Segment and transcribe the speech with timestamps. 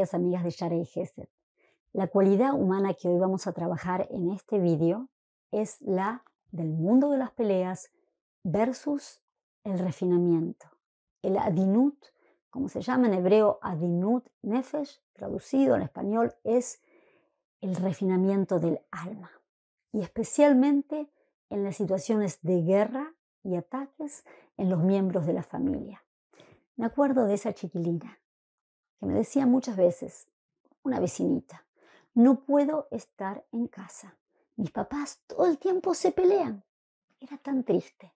[0.00, 1.28] amigas de Shara Gesed.
[1.92, 5.10] La cualidad humana que hoy vamos a trabajar en este vídeo
[5.50, 7.92] es la del mundo de las peleas
[8.42, 9.20] versus
[9.64, 10.66] el refinamiento.
[11.20, 11.96] El adinut,
[12.48, 16.80] como se llama en hebreo adinut nefesh, traducido en español, es
[17.60, 19.30] el refinamiento del alma.
[19.92, 21.10] Y especialmente
[21.50, 23.14] en las situaciones de guerra
[23.44, 24.24] y ataques
[24.56, 26.02] en los miembros de la familia.
[26.76, 28.21] Me acuerdo de esa chiquilina
[29.02, 30.28] que me decía muchas veces,
[30.84, 31.66] una vecinita,
[32.14, 34.16] no puedo estar en casa.
[34.54, 36.62] Mis papás todo el tiempo se pelean.
[37.18, 38.12] Era tan triste.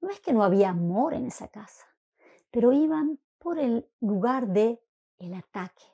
[0.00, 1.84] No es que no había amor en esa casa,
[2.50, 4.82] pero iban por el lugar de
[5.18, 5.84] el ataque,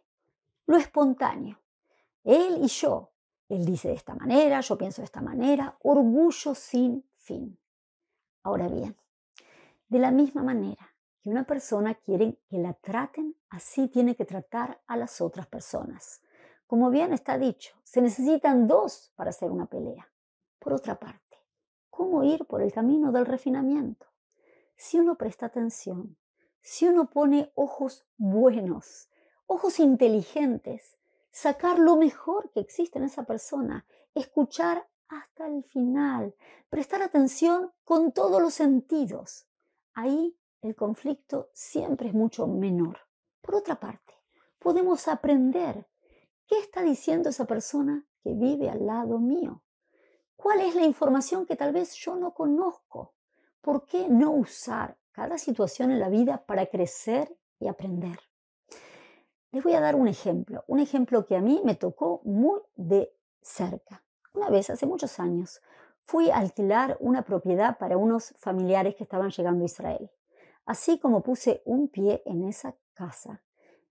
[0.66, 1.58] lo espontáneo.
[2.22, 3.10] Él y yo.
[3.48, 7.58] Él dice de esta manera, yo pienso de esta manera, orgullo sin fin.
[8.44, 8.96] Ahora bien,
[9.88, 10.94] de la misma manera
[11.28, 16.22] que una persona quiere que la traten, así tiene que tratar a las otras personas.
[16.66, 20.10] Como bien está dicho, se necesitan dos para hacer una pelea.
[20.58, 21.36] Por otra parte,
[21.90, 24.06] ¿cómo ir por el camino del refinamiento?
[24.74, 26.16] Si uno presta atención,
[26.62, 29.10] si uno pone ojos buenos,
[29.46, 30.96] ojos inteligentes,
[31.30, 36.34] sacar lo mejor que existe en esa persona, escuchar hasta el final,
[36.70, 39.46] prestar atención con todos los sentidos.
[39.92, 42.98] Ahí el conflicto siempre es mucho menor.
[43.40, 44.14] Por otra parte,
[44.58, 45.86] podemos aprender
[46.46, 49.62] qué está diciendo esa persona que vive al lado mío.
[50.36, 53.14] ¿Cuál es la información que tal vez yo no conozco?
[53.60, 58.18] ¿Por qué no usar cada situación en la vida para crecer y aprender?
[59.50, 63.12] Les voy a dar un ejemplo, un ejemplo que a mí me tocó muy de
[63.40, 64.04] cerca.
[64.34, 65.62] Una vez, hace muchos años,
[66.04, 70.10] fui a alquilar una propiedad para unos familiares que estaban llegando a Israel.
[70.68, 73.42] Así como puse un pie en esa casa,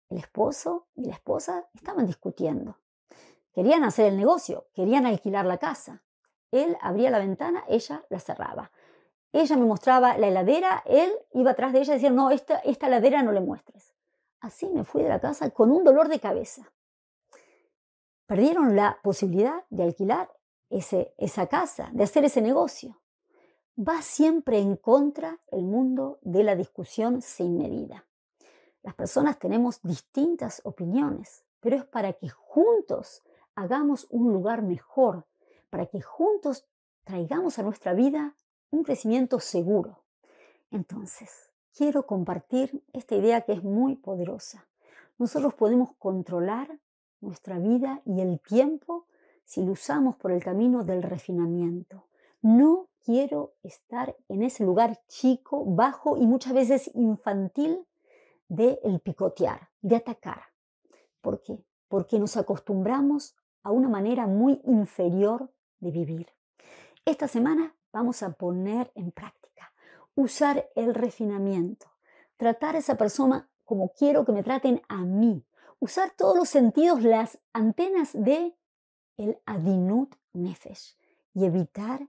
[0.10, 2.78] el esposo y la esposa estaban discutiendo.
[3.52, 6.04] Querían hacer el negocio, querían alquilar la casa.
[6.52, 8.72] Él abría la ventana, ella la cerraba.
[9.32, 12.86] Ella me mostraba la heladera, él iba atrás de ella y decía, no, esta, esta
[12.86, 13.96] heladera no le muestres.
[14.40, 16.72] Así me fui de la casa con un dolor de cabeza.
[18.28, 20.32] Perdieron la posibilidad de alquilar
[20.70, 23.02] ese, esa casa, de hacer ese negocio.
[23.80, 28.06] Va siempre en contra el mundo de la discusión sin medida.
[28.82, 33.22] Las personas tenemos distintas opiniones, pero es para que juntos
[33.54, 35.28] hagamos un lugar mejor,
[35.70, 36.66] para que juntos
[37.04, 38.36] traigamos a nuestra vida
[38.72, 40.00] un crecimiento seguro.
[40.72, 44.68] Entonces, quiero compartir esta idea que es muy poderosa.
[45.20, 46.80] Nosotros podemos controlar
[47.22, 49.06] nuestra vida y el tiempo
[49.46, 52.07] si lo usamos por el camino del refinamiento.
[52.48, 57.86] No quiero estar en ese lugar chico, bajo y muchas veces infantil
[58.48, 60.44] de el picotear, de atacar.
[61.20, 61.62] ¿Por qué?
[61.90, 66.28] Porque nos acostumbramos a una manera muy inferior de vivir.
[67.04, 69.74] Esta semana vamos a poner en práctica,
[70.16, 71.88] usar el refinamiento,
[72.38, 75.46] tratar a esa persona como quiero que me traten a mí,
[75.80, 78.56] usar todos los sentidos, las antenas de
[79.18, 80.96] el adinut nefesh
[81.34, 82.08] y evitar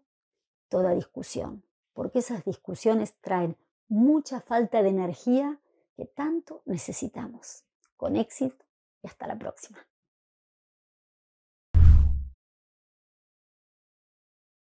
[0.69, 1.63] toda discusión,
[1.93, 3.57] porque esas discusiones traen
[3.89, 5.59] mucha falta de energía
[5.97, 7.65] que tanto necesitamos.
[7.97, 8.65] Con éxito
[9.03, 9.79] y hasta la próxima.